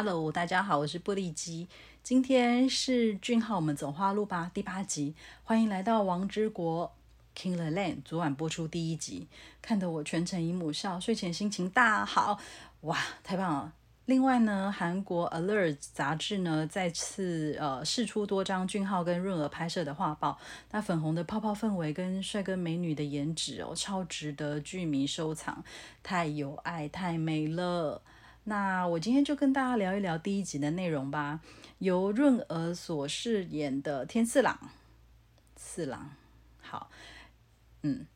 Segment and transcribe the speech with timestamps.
[0.00, 1.66] Hello，大家好，我是玻璃鸡。
[2.04, 6.94] 今天是俊浩，我们走花路吧第八集，欢迎来到王之国
[7.36, 8.02] King the Land。
[8.04, 9.26] 昨晚播出第一集，
[9.60, 12.38] 看得我全程姨母笑，睡前心情大好，
[12.82, 13.72] 哇，太棒了！
[14.04, 20.38] 另外呢，韩国 Alert 杂志呢再次呃试出多张俊浩跟润儿拍摄的画报，
[20.70, 25.64] 那粉红的泡泡氛围跟帅哥美女的颜值哦，超值得剧迷收藏，
[26.04, 28.00] 太有爱，太美了。
[28.48, 31.40] 那我今天就跟大家聊一聊第一集的内容吧。
[31.80, 34.58] 由润儿所饰演的天四郎，
[35.54, 36.10] 四郎，
[36.62, 36.90] 好，
[37.82, 38.06] 嗯，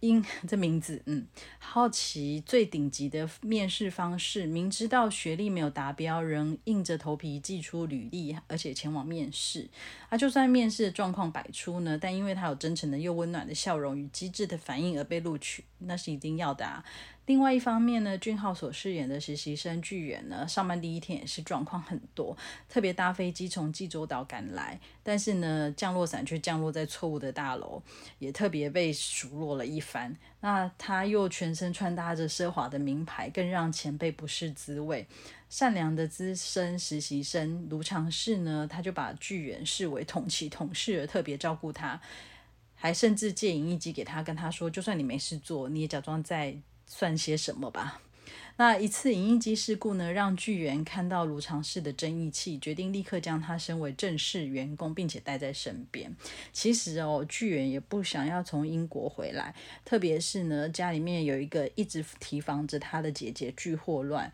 [0.00, 1.26] 因这名字，嗯，
[1.58, 9.68] 好奇最顶级的面试方式，明知道学历没有达标，仍硬着头皮寄出履历，而且前往面试。
[10.08, 16.82] 啊，就算面试的状况百出呢，但因为他有真诚的又温暖的笑容与机智的反应而被录取，那是一定要的啊。
[17.26, 22.36] 另外一方面呢，俊浩所饰演的实习生巨源呢，上班第一天也是状况很多，
[22.68, 27.80] 特别搭飞机从济州岛赶来，但是呢，降落伞却降落在错误的大楼，
[28.18, 30.16] 也特别被数落了一番。
[30.40, 35.06] 那他又全身穿搭着奢华的名牌，更让前辈不是滋味。
[35.48, 42.00] 善良的资深实习生卢长世呢，他就把巨源视为同期同事而特别照顾他，
[42.74, 46.56] 还甚至借影印机给他，跟他说，就算你没事做，你也假装在。
[46.92, 48.02] 算些什么吧？
[48.58, 56.14] 那一次影印机事故呢，让巨源看到卢长世的争议气，决定立刻将他升为正式员工，并且带在身边。
[56.52, 59.54] 其实哦，巨源也不想要从英国回来，
[59.86, 64.30] 特别是呢，家里面有一个一直提防着他的姐姐巨霍乱。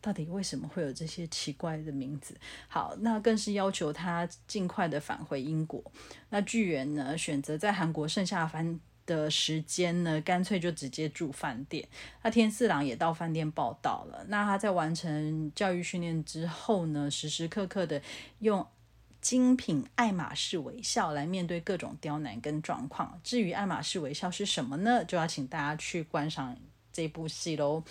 [0.00, 2.34] 到底为什么会有这些奇怪的名字？
[2.68, 5.84] 好，那更是要求他尽快的返回英国。
[6.30, 8.80] 那巨源呢，选择在韩国剩下番。
[9.08, 11.88] 的时间呢，干脆就直接住饭店。
[12.22, 14.22] 那天四郎也到饭店报道了。
[14.28, 18.02] 那他在完成教育训练之后呢，时时刻刻的
[18.40, 18.64] 用
[19.22, 23.18] 精品爱马仕微笑来面对各种刁难跟状况。
[23.24, 25.02] 至于爱马仕微笑是什么呢？
[25.04, 26.54] 就要请大家去观赏
[26.92, 27.82] 这部戏喽。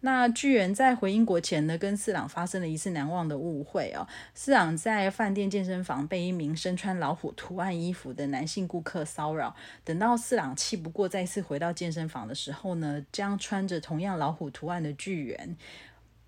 [0.00, 4.06] 那巨源在回英国前呢，跟四郎发生了一次难忘的误会哦。
[4.34, 9.56] 四郎在饭店健身房被一名身穿老虎图案衣服的男性顾客骚扰。
[9.84, 15.56] 等到四郎气不过，再次回到健身房的时候呢，将穿着同样老虎图案的巨源，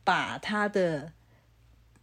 [0.02, 1.12] 把他的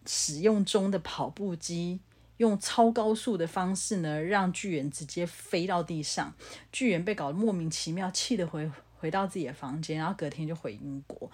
[0.06, 2.00] 使用中的跑步机
[2.38, 6.34] 用超高速的方式呢，让巨源直接飞到地上。
[6.72, 11.30] 巨源被搞得莫名其妙，气得回回到自己的房间，然后隔天就回英国。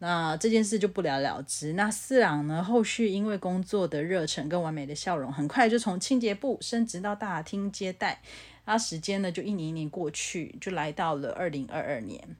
[0.00, 1.72] 那这件事就不了了之。
[1.72, 2.62] 那四郎呢？
[2.62, 8.20] 后续因为工作的热忱跟完美的笑容，很快就从清洁部升职到大厅接待。
[8.64, 12.36] 那时间呢，就一年一年过去，就来到了二零二二年。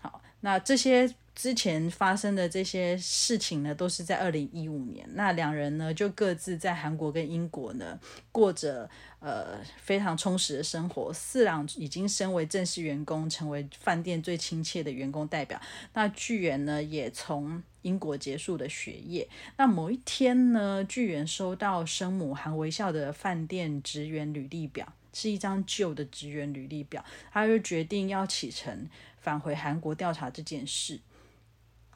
[0.00, 5.08] 好，那这些之前发生的这些事情呢，都是在二零一五年。
[5.14, 7.98] 那两人呢，就各自在韩国跟英国呢，
[8.30, 8.88] 过着
[9.18, 11.10] 呃非常充实的生活。
[11.12, 15.60] 四郎已经身为正式员工，成为饭店最亲切的员工代表。
[15.94, 19.26] 那巨源呢，也从英国结束了学业。
[19.56, 28.88] 那某一天呢，巨源收到生母韩微笑的饭店职员履历表，是一张旧的职员履历表，他就决定要启程
[29.18, 31.00] 返回韩国调查这件事。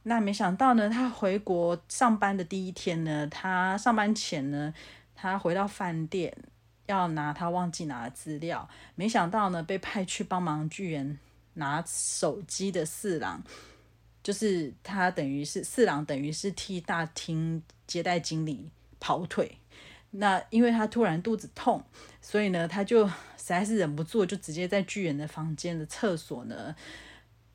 [0.08, 4.72] 那没想到呢，他回国上班的第一天呢，他上班前呢，
[5.16, 6.32] 他回到饭店
[6.86, 11.18] 要拿他忘记拿的资料，没想到呢，被派去帮忙巨人
[11.54, 13.42] 拿手机的四郎，
[14.22, 18.70] 就是他等于是四郎，等于是替大厅接待经理
[19.00, 19.58] 跑腿。
[20.12, 21.84] 那因为他突然肚子痛，
[22.20, 26.76] 所以呢，他就实在是忍不住，就直接在巨人的房间的厕所呢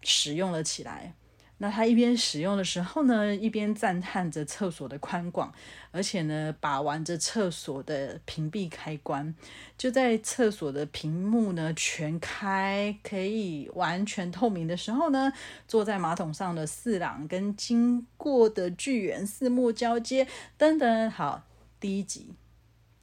[0.02, 1.14] 使用了起来。
[1.62, 5.54] 那他一边使用的时候呢，一边赞叹着厕所的宽广，
[5.92, 9.36] 而且呢，把玩着厕所的屏蔽开关。
[9.78, 15.32] 就在厕所的屏幕呢全开，可以完全透明的时候呢，
[15.68, 20.28] 坐在马桶上的四郎跟经过的巨猿四目交接。
[20.58, 21.46] 噔噔，好，
[21.80, 22.34] 第一集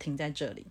[0.00, 0.66] 停在这里。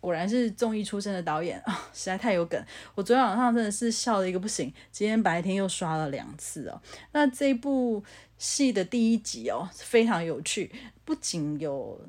[0.00, 2.62] 果然是综艺出身的导演啊， 实在太有梗。
[2.94, 6.80] 我昨天晚上真的是笑的一个不行，今天白天又刷了两次哦。
[7.12, 8.02] 那这部
[8.36, 10.70] 戏的第一集哦，非常有趣，
[11.04, 12.00] 不仅有。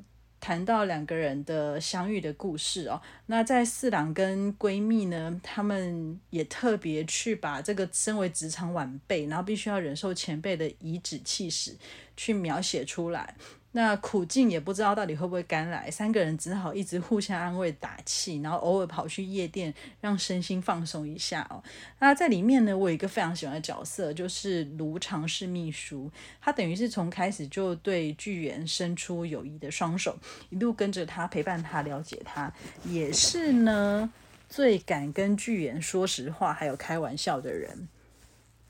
[0.42, 11.76] 谈到两个人的相遇的故事哦，那在四郎跟闺蜜呢，他们也特别去把这个身为职场晚辈，然后必须要忍受前辈的颐指气使，
[12.16, 13.36] 去描写出来。
[13.72, 21.62] 那苦境也不知道到底会不会甘来，三个人只好一直互相安慰打气，然后偶尔跑去夜店让身心放松一下哦。
[22.00, 30.18] 那在里面呢，我有一个非常喜欢的角色，就是卢长氏秘书，他等于是从开始就对巨源伸出友谊的双手，
[30.48, 32.52] 一路跟着他陪伴他了解他，
[32.84, 34.12] 也是呢
[34.48, 37.88] 最敢跟巨源说实话还有开玩笑的人，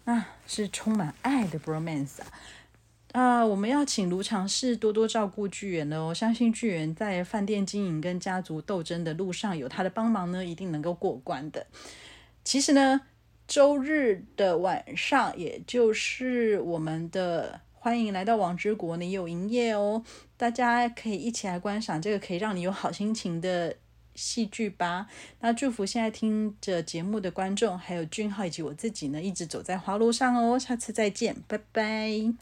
[0.04, 2.26] 啊，是充满爱的 bromance 啊。
[3.12, 6.14] 啊，我们要请卢长氏多多照顾巨源哦。
[6.14, 11.66] 相信巨源在饭店经营跟家族斗争的路上有他的帮忙呢，一定能够过关的。
[12.44, 13.00] 其实呢，
[13.48, 20.04] 周日的晚上，也就是我们的欢迎来到王之国呢，有营业哦。
[20.36, 23.74] 大家可以一起来观赏这个可以让你有好心情的
[24.14, 25.08] 戏剧吧。
[25.40, 30.56] 那祝福现在听着节目的观众，还有俊浩以及我自己呢，一直走在花路上哦。
[30.56, 32.34] 下次再见，拜拜。